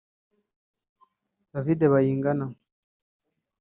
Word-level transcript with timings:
David 1.53 1.79
Bayingana 1.91 2.45